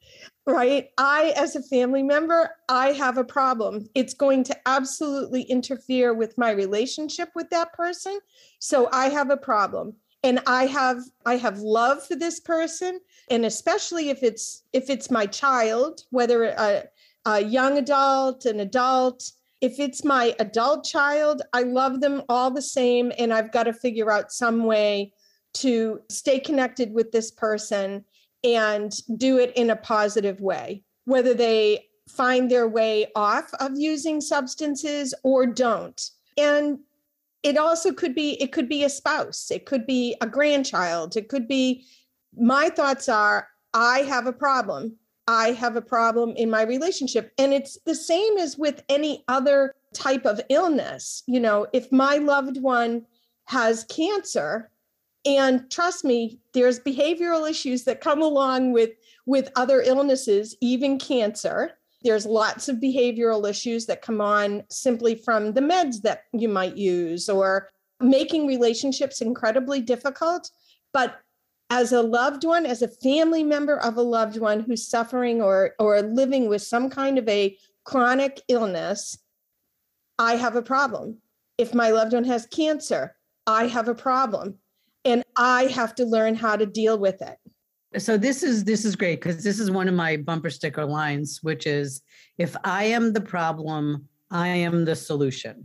right? 0.47 0.91
I, 0.97 1.33
as 1.35 1.55
a 1.55 1.61
family 1.61 2.01
member, 2.01 2.51
I 2.69 2.93
have 2.93 3.17
a 3.17 3.23
problem. 3.23 3.87
It's 3.93 4.13
going 4.13 4.45
to 4.45 4.57
absolutely 4.65 5.43
interfere 5.43 6.13
with 6.13 6.37
my 6.37 6.51
relationship 6.51 7.29
with 7.35 7.49
that 7.49 7.73
person. 7.73 8.17
So 8.59 8.89
I 8.93 9.09
have 9.09 9.29
a 9.29 9.37
problem. 9.37 9.93
And 10.23 10.39
I 10.47 10.65
have 10.65 11.03
I 11.27 11.37
have 11.37 11.59
love 11.59 12.05
for 12.05 12.15
this 12.15 12.39
person, 12.39 12.99
and 13.29 13.45
especially 13.45 14.09
if 14.09 14.23
it's 14.23 14.63
if 14.73 14.89
it's 14.89 15.11
my 15.11 15.27
child, 15.27 16.03
whether 16.09 16.45
a, 16.45 16.85
a 17.25 17.43
young 17.43 17.77
adult, 17.77 18.45
an 18.45 18.59
adult, 18.59 19.31
if 19.61 19.79
it's 19.79 20.03
my 20.03 20.35
adult 20.39 20.85
child, 20.85 21.43
I 21.53 21.61
love 21.61 22.01
them 22.01 22.23
all 22.29 22.49
the 22.49 22.63
same, 22.63 23.11
and 23.19 23.31
I've 23.31 23.51
got 23.51 23.63
to 23.63 23.73
figure 23.73 24.11
out 24.11 24.31
some 24.31 24.63
way 24.63 25.13
to 25.53 26.01
stay 26.09 26.39
connected 26.39 26.93
with 26.93 27.11
this 27.11 27.29
person 27.29 28.03
and 28.43 28.93
do 29.17 29.37
it 29.37 29.51
in 29.55 29.69
a 29.69 29.75
positive 29.75 30.39
way, 30.39 30.83
whether 31.05 31.33
they 31.33 31.85
find 32.07 32.49
their 32.49 32.67
way 32.67 33.07
off 33.15 33.53
of 33.59 33.71
using 33.75 34.21
substances 34.21 35.13
or 35.23 35.45
don't. 35.45 36.09
And 36.37 36.79
it 37.43 37.57
also 37.57 37.91
could 37.91 38.15
be 38.15 38.41
it 38.41 38.51
could 38.51 38.69
be 38.69 38.83
a 38.83 38.89
spouse, 38.89 39.51
it 39.51 39.65
could 39.65 39.85
be 39.85 40.15
a 40.21 40.27
grandchild, 40.27 41.15
it 41.15 41.29
could 41.29 41.47
be 41.47 41.85
my 42.35 42.69
thoughts 42.69 43.09
are 43.09 43.47
I 43.73 43.99
have 43.99 44.27
a 44.27 44.33
problem. 44.33 44.97
I 45.27 45.51
have 45.51 45.75
a 45.75 45.81
problem 45.81 46.31
in 46.37 46.49
my 46.49 46.61
relationship. 46.61 47.33
And 47.37 47.53
it's 47.53 47.77
the 47.85 47.95
same 47.95 48.37
as 48.37 48.57
with 48.57 48.83
any 48.87 49.25
other 49.27 49.75
type 49.93 50.25
of 50.25 50.39
illness. 50.49 51.23
You 51.27 51.41
know, 51.41 51.67
if 51.73 51.91
my 51.91 52.15
loved 52.15 52.61
one 52.61 53.05
has 53.45 53.83
cancer, 53.85 54.71
and 55.25 55.69
trust 55.69 56.03
me 56.03 56.39
there's 56.53 56.79
behavioral 56.79 57.49
issues 57.49 57.83
that 57.83 58.01
come 58.01 58.21
along 58.21 58.71
with 58.71 58.91
with 59.25 59.51
other 59.55 59.81
illnesses 59.81 60.55
even 60.61 60.97
cancer. 60.97 61.71
There's 62.03 62.25
lots 62.25 62.69
of 62.69 62.77
behavioral 62.77 63.49
issues 63.49 63.85
that 63.87 64.01
come 64.01 64.21
on 64.21 64.63
simply 64.69 65.15
from 65.15 65.53
the 65.53 65.61
meds 65.61 66.01
that 66.03 66.23
you 66.31 66.47
might 66.47 66.77
use 66.77 67.27
or 67.27 67.69
making 67.99 68.47
relationships 68.47 69.19
incredibly 69.21 69.81
difficult. 69.81 70.49
But 70.93 71.19
as 71.69 71.91
a 71.91 72.01
loved 72.01 72.45
one 72.45 72.65
as 72.65 72.81
a 72.81 72.87
family 72.87 73.43
member 73.43 73.77
of 73.79 73.97
a 73.97 74.01
loved 74.01 74.39
one 74.39 74.61
who's 74.61 74.87
suffering 74.87 75.41
or 75.41 75.73
or 75.79 76.01
living 76.01 76.47
with 76.47 76.61
some 76.61 76.89
kind 76.89 77.17
of 77.17 77.27
a 77.27 77.57
chronic 77.83 78.41
illness 78.47 79.17
i 80.19 80.35
have 80.35 80.55
a 80.55 80.61
problem. 80.61 81.17
If 81.57 81.73
my 81.73 81.89
loved 81.89 82.13
one 82.13 82.23
has 82.23 82.45
cancer 82.45 83.15
i 83.45 83.67
have 83.67 83.87
a 83.89 83.95
problem 83.95 84.59
I 85.37 85.65
have 85.65 85.95
to 85.95 86.05
learn 86.05 86.35
how 86.35 86.55
to 86.55 86.65
deal 86.65 86.97
with 86.97 87.21
it. 87.21 87.37
So 88.01 88.17
this 88.17 88.43
is 88.43 88.63
this 88.63 88.83
is 88.83 88.95
great 88.95 89.21
because 89.21 89.43
this 89.43 89.59
is 89.59 89.71
one 89.71 89.87
of 89.87 89.93
my 89.93 90.17
bumper 90.17 90.49
sticker 90.49 90.85
lines, 90.85 91.39
which 91.41 91.65
is 91.65 92.01
if 92.37 92.55
I 92.63 92.85
am 92.85 93.13
the 93.13 93.21
problem, 93.21 94.07
I 94.29 94.47
am 94.49 94.85
the 94.85 94.95
solution. 94.95 95.63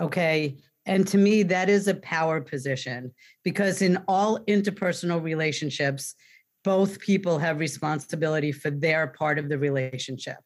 Okay. 0.00 0.56
And 0.86 1.06
to 1.08 1.18
me, 1.18 1.42
that 1.42 1.68
is 1.68 1.88
a 1.88 1.94
power 1.94 2.40
position 2.40 3.12
because 3.42 3.82
in 3.82 3.98
all 4.06 4.38
interpersonal 4.44 5.22
relationships, 5.22 6.14
both 6.62 7.00
people 7.00 7.38
have 7.38 7.58
responsibility 7.58 8.52
for 8.52 8.70
their 8.70 9.08
part 9.08 9.38
of 9.38 9.48
the 9.48 9.58
relationship. 9.58 10.38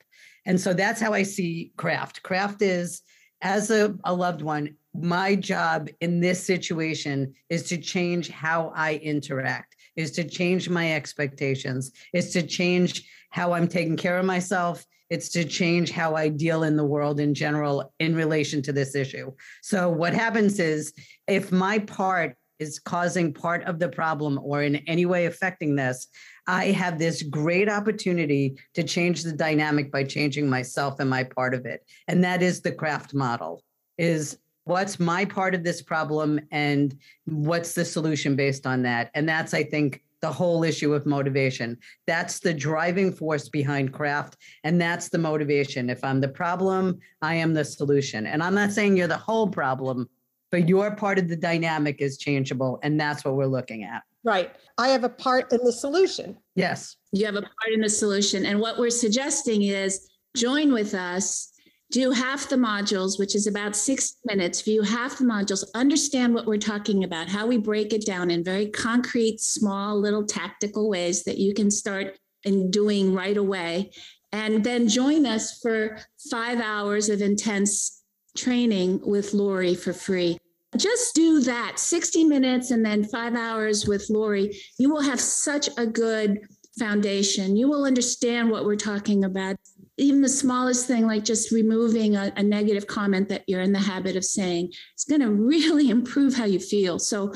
And 0.47 0.61
so 0.61 0.73
that's 0.73 1.01
how 1.01 1.13
I 1.13 1.23
see 1.23 1.73
craft. 1.77 2.23
Craft 2.23 2.63
is 2.63 3.03
as 3.43 3.71
a, 3.71 3.95
a 4.05 4.15
loved 4.15 4.43
one, 4.43 4.77
my 4.95 5.35
job 5.35 5.89
in 6.01 6.21
this 6.21 6.45
situation 6.45 7.35
is 7.49 7.65
to 7.65 7.79
change 7.79 8.29
how 8.29 8.73
I 8.75 8.95
interact, 8.97 9.77
is 9.97 10.11
to 10.13 10.25
change 10.25 10.69
my 10.69 10.95
expectations, 10.95 11.93
is 12.13 12.33
to 12.33 12.43
change 12.43 13.09
how 13.31 13.53
I'm 13.53 13.69
taking 13.69 13.97
care 13.97 14.19
of 14.19 14.25
myself. 14.25 14.85
It's 15.09 15.29
to 15.31 15.45
change 15.45 15.91
how 15.91 16.15
I 16.15 16.29
deal 16.29 16.63
in 16.65 16.77
the 16.77 16.85
world 16.85 17.19
in 17.21 17.35
general 17.35 17.93
in 17.99 18.15
relation 18.15 18.63
to 18.63 18.73
this 18.73 18.95
issue. 18.95 19.33
So, 19.63 19.89
what 19.89 20.15
happens 20.15 20.61
is 20.61 20.93
if 21.27 21.51
my 21.51 21.81
part 21.81 22.37
is 22.61 22.79
causing 22.79 23.33
part 23.33 23.65
of 23.65 23.79
the 23.79 23.89
problem 23.89 24.39
or 24.43 24.63
in 24.63 24.77
any 24.87 25.07
way 25.07 25.27
affecting 25.27 25.75
this, 25.75 26.07
I 26.51 26.73
have 26.73 26.99
this 26.99 27.23
great 27.23 27.69
opportunity 27.69 28.57
to 28.75 28.83
change 28.83 29.23
the 29.23 29.33
dynamic 29.33 29.93
by 29.93 30.03
changing 30.03 30.51
myself 30.51 30.99
and 30.99 31.09
my 31.09 31.23
part 31.23 31.55
of 31.55 31.65
it. 31.65 31.87
And 32.09 32.25
that 32.25 32.43
is 32.43 32.61
the 32.61 32.73
craft 32.73 33.15
model 33.15 33.63
is 33.99 34.37
what's 34.65 34.99
my 34.99 35.25
part 35.25 35.55
of 35.55 35.63
this 35.63 35.81
problem 35.81 36.41
and 36.51 36.99
what's 37.27 37.75
the 37.75 37.85
solution 37.85 38.35
based 38.35 38.67
on 38.67 38.83
that 38.83 39.11
and 39.15 39.29
that's 39.29 39.53
i 39.55 39.63
think 39.63 40.03
the 40.21 40.31
whole 40.31 40.65
issue 40.65 40.93
of 40.93 41.07
motivation. 41.07 41.79
That's 42.07 42.41
the 42.41 42.53
driving 42.53 43.11
force 43.11 43.49
behind 43.49 43.95
craft. 43.95 44.37
And 44.65 44.79
that's 44.79 45.09
the 45.09 45.17
motivation. 45.17 45.89
If 45.89 46.05
I'm 46.05 46.21
the 46.21 46.29
problem, 46.29 46.99
I 47.23 47.37
am 47.37 47.55
the 47.55 47.65
solution. 47.65 48.27
And 48.27 48.43
I'm 48.43 48.55
not 48.55 48.71
saying 48.71 48.99
you're 48.99 49.07
the 49.07 49.17
whole 49.17 49.49
problem, 49.49 50.11
but 50.51 50.69
your 50.69 50.95
part 50.95 51.19
of 51.19 51.29
the 51.29 51.37
dynamic 51.37 52.03
is 52.03 52.19
changeable. 52.19 52.79
And 52.83 53.01
that's 53.01 53.25
what 53.25 53.35
we're 53.35 53.47
looking 53.47 53.83
at. 53.85 54.03
Right. 54.25 54.53
I 54.79 54.89
have 54.89 55.05
a 55.05 55.09
part 55.09 55.53
in 55.53 55.61
the 55.65 55.73
solution. 55.73 56.37
Yes. 56.55 56.97
You 57.13 57.27
have 57.27 57.37
a 57.37 57.43
part 57.43 57.73
in 57.73 57.81
the 57.81 57.89
solution. 57.89 58.47
And 58.47 58.61
what 58.61 58.79
we're 58.79 58.91
suggesting 58.91 59.63
is 59.63 60.09
join 60.37 60.73
with 60.73 60.95
us 60.95 61.51
do 61.91 62.13
half 62.13 62.49
the 62.49 62.57
modules, 62.57 63.19
which 63.19 63.35
is 63.35 63.47
about 63.47 63.75
six 63.75 64.17
minutes, 64.25 64.63
view 64.63 64.83
half 64.83 65.19
the 65.19 65.25
modules, 65.25 65.65
understand 65.75 66.33
what 66.33 66.47
we're 66.47 66.57
talking 66.57 67.03
about, 67.03 67.29
how 67.29 67.47
we 67.47 67.57
break 67.57 67.93
it 67.93 68.07
down 68.07 68.31
in 68.31 68.45
very 68.45 68.67
concrete, 68.67 69.41
small, 69.41 69.99
little 69.99 70.25
tactical 70.25 70.89
ways 70.89 71.25
that 71.25 71.39
you 71.39 71.53
can 71.53 71.71
start 71.71 72.17
in 72.45 72.71
doing 72.71 73.13
right 73.13 73.37
away. 73.37 73.91
And 74.33 74.63
then 74.63 74.87
join 74.87 75.27
us 75.27 75.59
for 75.59 75.99
five 76.31 76.61
hours 76.61 77.09
of 77.09 77.21
intense 77.21 78.05
training 78.37 79.01
with 79.03 79.35
Laurie 79.35 79.75
for 79.75 79.93
free. 79.93 80.39
Just 80.77 81.15
do 81.15 81.41
that 81.41 81.79
60 81.79 82.25
minutes 82.25 82.71
and 82.71 82.85
then 82.85 83.05
five 83.05 83.35
hours 83.35 83.87
with 83.87 84.09
Laurie. 84.09 84.57
You 84.79 84.91
will 84.91 85.03
have 85.03 85.21
such 85.21 85.69
a 85.77 85.87
good 85.87 86.41
foundation. 86.79 87.57
You 87.57 87.69
will 87.69 87.85
understand 87.85 88.51
what 88.51 88.65
we're 88.65 88.77
talking 88.77 89.25
about 89.25 89.57
even 90.01 90.23
the 90.23 90.29
smallest 90.29 90.87
thing, 90.87 91.07
like 91.07 91.25
just 91.25 91.53
removing 91.53 92.17
a, 92.17 92.33
a 92.37 92.43
negative 92.43 92.87
comment 92.87 93.29
that 93.29 93.45
you're 93.47 93.61
in 93.61 93.73
the 93.73 93.79
habit 93.79 94.17
of 94.17 94.25
saying, 94.25 94.73
it's 94.95 95.05
going 95.05 95.21
to 95.21 95.31
really 95.31 95.91
improve 95.91 96.35
how 96.35 96.47
you 96.47 96.59
feel. 96.59 96.99
So 96.99 97.33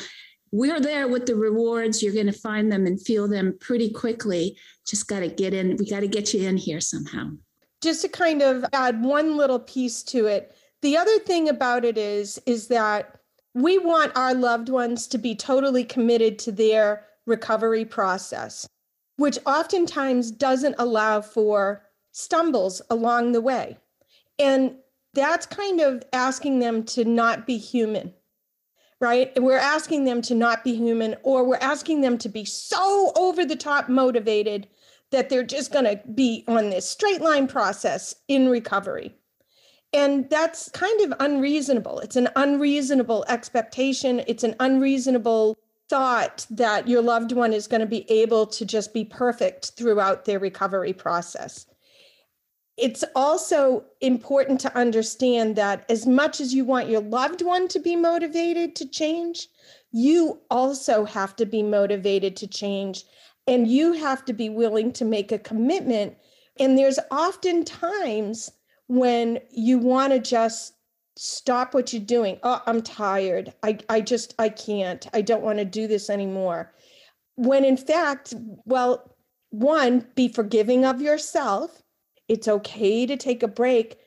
we're 0.50 0.81
there 0.81 1.09
with 1.09 1.26
the 1.26 1.37
rewards. 1.37 2.03
You're 2.03 2.14
going 2.14 2.26
to 2.26 2.33
find 2.33 2.73
them 2.73 2.87
and 2.87 3.00
feel 3.00 3.29
them 3.29 3.59
pretty 3.61 3.91
quickly. 3.91 4.57
Just 4.87 5.09
got 5.09 5.21
to 5.21 5.29
get 5.29 5.53
in. 5.53 5.76
We 5.76 5.88
got 5.88 6.00
to 6.00 6.09
get 6.09 6.33
you 6.33 6.49
in 6.49 6.57
here 6.57 6.81
somehow. 6.81 7.31
Just 7.83 8.03
to 8.03 8.09
kind 8.09 8.41
of 8.41 8.64
add 8.73 9.03
one 9.03 9.37
little 9.37 9.59
piece 9.59 10.03
to 10.05 10.26
it. 10.26 10.57
The 10.81 10.97
other 10.97 11.19
thing 11.19 11.49
about 11.49 11.85
it 11.85 11.99
is, 11.99 12.41
is 12.47 12.69
that 12.69 13.19
we 13.54 13.78
want 13.78 14.16
our 14.16 14.34
loved 14.34 14.68
ones 14.68 15.06
to 15.06 15.18
be 15.18 15.34
totally 15.34 15.84
committed 15.84 16.38
to 16.40 16.52
their 16.52 17.06
recovery 17.26 17.84
process, 17.84 18.68
which 19.16 19.38
oftentimes 19.46 20.30
doesn't 20.30 20.75
allow 20.78 21.20
for 21.20 21.82
stumbles 22.12 22.82
along 22.90 23.32
the 23.32 23.40
way. 23.40 23.78
And 24.38 24.76
that's 25.14 25.46
kind 25.46 25.80
of 25.80 26.02
asking 26.12 26.58
them 26.58 26.82
to 26.84 27.04
not 27.04 27.46
be 27.46 27.56
human, 27.56 28.12
right? 29.00 29.32
We're 29.40 29.56
asking 29.56 30.04
them 30.04 30.20
to 30.23 30.34
not 30.34 30.64
be 30.64 30.75
human, 30.75 31.14
or 31.23 31.44
we're 31.44 31.56
asking 31.56 32.00
them 32.00 32.18
to 32.18 32.28
be 32.28 32.44
so 32.44 33.12
over 33.14 33.44
the 33.44 33.56
top 33.56 33.88
motivated 33.88 34.66
that 35.12 35.28
they're 35.28 35.44
just 35.44 35.73
going 35.73 35.84
to 35.84 36.00
be 36.14 36.44
on 36.49 36.70
this 36.70 36.88
straight 36.88 37.20
line 37.20 37.46
process 37.46 38.16
in 38.26 38.49
recovery. 38.49 39.14
And 39.95 40.29
that's 40.29 40.69
kind 40.71 41.01
of 41.01 41.15
unreasonable. 41.21 42.01
It's 42.01 42.17
an 42.17 42.29
unreasonable 42.37 43.25
expectation. 43.29 44.23
It's 44.27 44.45
an 44.45 44.57
unreasonable 44.61 45.57
thought 45.89 46.47
that 46.51 46.89
your 46.89 47.01
loved 47.01 47.33
one 47.33 47.53
is 47.53 47.67
going 47.67 47.81
to 47.81 47.87
be 47.87 48.11
able 48.11 48.47
to 48.49 48.67
just 48.67 48.93
be 48.93 49.05
perfect 49.05 49.73
throughout 49.77 50.27
their 50.27 50.39
recovery 50.39 50.93
process 50.93 51.67
it's 52.77 53.05
also 53.15 53.85
important 54.01 54.61
to 54.61 54.77
understand 54.77 55.57
that 55.57 55.85
as 55.89 56.07
much 56.07 56.41
as 56.41 56.53
you 56.53 56.65
want 56.65 56.89
your 56.89 57.01
loved 57.01 57.43
one 57.43 57.69
to 57.69 57.79
be 57.79 57.95
motivated 57.95 58.75
to 58.77 58.89
change, 58.89 59.49
you 59.93 60.41
also 60.51 61.05
have 61.05 61.37
to 61.37 61.47
be 61.47 61.63
motivated 61.63 62.37
to 62.37 62.47
change 62.47 63.05
and 63.47 63.69
you 63.69 63.93
have 63.93 64.25
to 64.25 64.33
be 64.33 64.49
willing 64.49 64.93
to 64.93 65.05
make 65.05 65.31
a 65.31 65.39
commitment. 65.39 66.17
And 66.59 66.77
there's 66.77 66.99
often 67.11 67.65
times 67.65 68.51
when 68.88 69.38
you 69.50 69.79
want 69.79 70.12
to 70.12 70.19
just 70.19 70.75
stop 71.17 71.75
what 71.75 71.93
you're 71.93 72.03
doing. 72.03 72.38
Oh, 72.43 72.61
I'm 72.67 72.83
tired. 72.83 73.53
I, 73.62 73.79
I 73.88 74.00
just, 74.00 74.35
I 74.38 74.49
can't. 74.49 75.07
I 75.14 75.23
don't 75.23 75.43
want 75.43 75.59
to 75.59 75.64
do 75.64 75.87
this 75.87 76.11
anymore. 76.11 76.73
When 77.37 77.64
in 77.64 77.76
fact, 77.76 78.35
well, 78.64 79.17
one, 79.50 80.07
be 80.14 80.29
forgiving 80.29 80.85
of 80.85 81.00
yourself 81.00 81.83
it's 82.29 82.49
okay 82.49 83.07
to 83.07 83.17
take 83.17 83.43
a 83.43 83.49
break, 83.49 83.99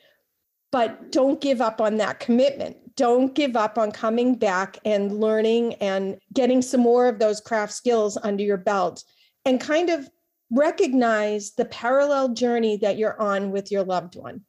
but 0.72 1.12
don't 1.12 1.42
give 1.42 1.62
up 1.62 1.80
on 1.80 1.98
that 1.98 2.20
commitment. 2.20 2.78
Don't 2.96 3.36
give 3.36 3.56
up 3.56 3.78
on 3.78 3.92
coming 3.92 4.36
back 4.36 4.80
and 4.84 5.20
learning 5.20 5.76
and 5.76 6.18
getting 6.34 6.62
some 6.62 6.82
more 6.82 7.08
of 7.08 7.20
those 7.20 7.40
craft 7.40 7.74
skills 7.74 8.18
under 8.24 8.44
your 8.44 8.58
belt 8.58 9.04
and 9.46 9.62
kind 9.62 9.90
of 9.90 10.10
recognize 10.50 11.54
the 11.54 11.66
parallel 11.66 12.30
journey 12.30 12.78
that 12.78 12.98
you're 12.98 13.22
on 13.22 13.52
with 13.52 13.72
your 13.72 13.84
loved 13.84 14.16
one. 14.16 14.42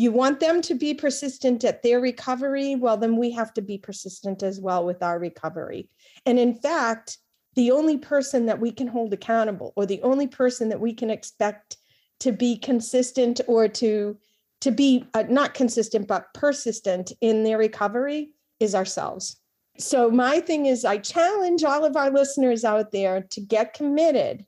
You 0.00 0.12
want 0.12 0.40
them 0.40 0.62
to 0.62 0.74
be 0.74 0.94
persistent 0.94 1.62
at 1.62 1.82
their 1.82 2.00
recovery? 2.00 2.74
Well, 2.74 2.96
then 2.96 3.18
we 3.18 3.32
have 3.32 3.52
to 3.52 3.60
be 3.60 3.76
persistent 3.76 4.42
as 4.42 4.58
well 4.58 4.86
with 4.86 5.02
our 5.02 5.18
recovery. 5.18 5.90
And 6.24 6.38
in 6.38 6.54
fact, 6.54 7.18
the 7.54 7.70
only 7.72 7.98
person 7.98 8.46
that 8.46 8.60
we 8.60 8.72
can 8.72 8.86
hold 8.86 9.12
accountable 9.12 9.74
or 9.76 9.84
the 9.84 10.00
only 10.00 10.26
person 10.26 10.70
that 10.70 10.80
we 10.80 10.94
can 10.94 11.10
expect 11.10 11.76
to 12.20 12.32
be 12.32 12.56
consistent 12.56 13.42
or 13.46 13.68
to 13.68 14.16
to 14.62 14.70
be 14.70 15.04
uh, 15.12 15.24
not 15.28 15.52
consistent 15.52 16.08
but 16.08 16.32
persistent 16.32 17.12
in 17.20 17.44
their 17.44 17.58
recovery 17.58 18.32
is 18.58 18.74
ourselves 18.74 19.36
so 19.78 20.10
my 20.10 20.38
thing 20.40 20.66
is 20.66 20.84
i 20.84 20.98
challenge 20.98 21.64
all 21.64 21.84
of 21.84 21.96
our 21.96 22.10
listeners 22.10 22.62
out 22.62 22.92
there 22.92 23.22
to 23.30 23.40
get 23.40 23.72
committed 23.72 24.44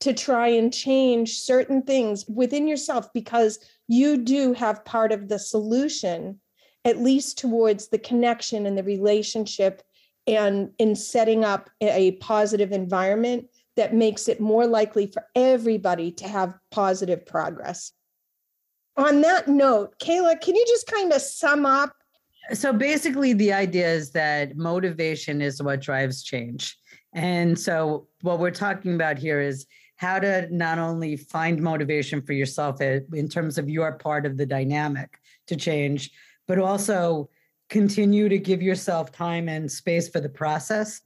to 0.00 0.12
try 0.12 0.48
and 0.48 0.72
change 0.72 1.38
certain 1.40 1.82
things 1.82 2.24
within 2.28 2.68
yourself 2.68 3.12
because 3.12 3.58
you 3.88 4.16
do 4.16 4.52
have 4.52 4.84
part 4.84 5.12
of 5.12 5.28
the 5.28 5.38
solution 5.38 6.38
at 6.84 6.98
least 6.98 7.38
towards 7.38 7.88
the 7.88 7.98
connection 7.98 8.64
and 8.64 8.78
the 8.78 8.82
relationship 8.82 9.82
and 10.26 10.70
in 10.78 10.94
setting 10.94 11.44
up 11.44 11.70
a 11.80 12.12
positive 12.12 12.72
environment 12.72 13.46
that 13.76 13.94
makes 13.94 14.28
it 14.28 14.40
more 14.40 14.66
likely 14.66 15.06
for 15.06 15.24
everybody 15.34 16.10
to 16.10 16.28
have 16.28 16.54
positive 16.70 17.24
progress. 17.26 17.92
On 18.96 19.20
that 19.20 19.48
note, 19.48 19.94
Kayla, 20.00 20.40
can 20.40 20.54
you 20.54 20.64
just 20.66 20.86
kind 20.86 21.12
of 21.12 21.22
sum 21.22 21.64
up? 21.64 21.92
So 22.52 22.72
basically, 22.72 23.32
the 23.32 23.52
idea 23.52 23.88
is 23.88 24.10
that 24.12 24.56
motivation 24.56 25.40
is 25.40 25.62
what 25.62 25.80
drives 25.80 26.22
change. 26.22 26.76
And 27.12 27.58
so, 27.58 28.08
what 28.22 28.38
we're 28.38 28.50
talking 28.50 28.94
about 28.94 29.18
here 29.18 29.40
is 29.40 29.66
how 29.98 30.18
to 30.18 30.48
not 30.54 30.78
only 30.78 31.16
find 31.16 31.60
motivation 31.60 32.22
for 32.22 32.32
yourself 32.32 32.80
in 32.80 33.28
terms 33.28 33.58
of 33.58 33.68
your 33.68 33.92
part 33.92 34.24
of 34.24 34.36
the 34.36 34.46
dynamic 34.46 35.18
to 35.48 35.56
change, 35.56 36.10
but 36.46 36.58
also 36.58 37.28
continue 37.68 38.28
to 38.28 38.38
give 38.38 38.62
yourself 38.62 39.12
time 39.12 39.48
and 39.48 39.70
space 39.70 40.08
for 40.08 40.20
the 40.20 40.28
process. 40.28 41.00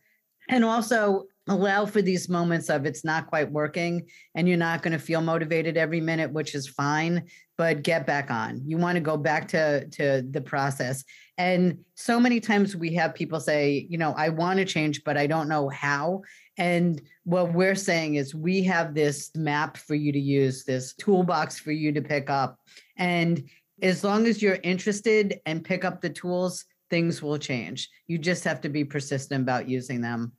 And 0.48 0.64
also 0.64 1.24
allow 1.48 1.86
for 1.86 2.02
these 2.02 2.28
moments 2.28 2.68
of 2.68 2.84
it's 2.84 3.04
not 3.04 3.26
quite 3.26 3.50
working 3.50 4.06
and 4.34 4.46
you're 4.46 4.56
not 4.58 4.82
going 4.82 4.92
to 4.92 4.98
feel 4.98 5.20
motivated 5.20 5.76
every 5.76 6.00
minute 6.00 6.32
which 6.32 6.54
is 6.54 6.68
fine 6.68 7.24
but 7.58 7.82
get 7.82 8.06
back 8.06 8.30
on. 8.30 8.60
You 8.64 8.78
want 8.78 8.96
to 8.96 9.00
go 9.00 9.16
back 9.16 9.48
to 9.48 9.86
to 9.88 10.22
the 10.30 10.40
process. 10.40 11.04
And 11.36 11.78
so 11.94 12.18
many 12.18 12.40
times 12.40 12.76
we 12.76 12.94
have 12.94 13.14
people 13.14 13.40
say 13.40 13.86
you 13.90 13.98
know 13.98 14.14
i 14.16 14.28
want 14.28 14.58
to 14.58 14.64
change 14.64 15.02
but 15.04 15.16
i 15.16 15.26
don't 15.26 15.48
know 15.48 15.68
how 15.68 16.22
and 16.58 17.00
what 17.24 17.52
we're 17.52 17.74
saying 17.74 18.16
is 18.16 18.34
we 18.34 18.62
have 18.62 18.94
this 18.94 19.30
map 19.34 19.76
for 19.76 19.94
you 19.94 20.12
to 20.12 20.20
use 20.20 20.64
this 20.64 20.94
toolbox 20.94 21.58
for 21.58 21.72
you 21.72 21.92
to 21.92 22.02
pick 22.02 22.28
up 22.30 22.58
and 22.96 23.48
as 23.80 24.04
long 24.04 24.26
as 24.26 24.42
you're 24.42 24.58
interested 24.62 25.40
and 25.46 25.64
pick 25.64 25.84
up 25.84 26.00
the 26.00 26.10
tools 26.10 26.64
things 26.90 27.22
will 27.22 27.38
change 27.38 27.88
you 28.06 28.18
just 28.18 28.44
have 28.44 28.60
to 28.60 28.68
be 28.68 28.84
persistent 28.84 29.42
about 29.42 29.68
using 29.68 30.00
them 30.00 30.32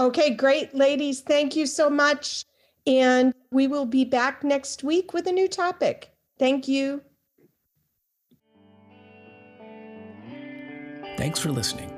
Okay, 0.00 0.30
great, 0.30 0.74
ladies. 0.74 1.22
Thank 1.22 1.56
you 1.56 1.66
so 1.66 1.90
much. 1.90 2.44
And 2.86 3.34
we 3.50 3.66
will 3.66 3.86
be 3.86 4.04
back 4.04 4.44
next 4.44 4.84
week 4.84 5.12
with 5.12 5.26
a 5.26 5.32
new 5.32 5.48
topic. 5.48 6.12
Thank 6.38 6.68
you. 6.68 7.02
Thanks 11.16 11.40
for 11.40 11.50
listening. 11.50 11.97